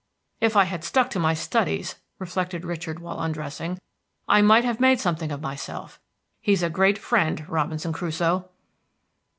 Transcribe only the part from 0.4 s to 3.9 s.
I had stuck to my studies," reflected Richard while undressing,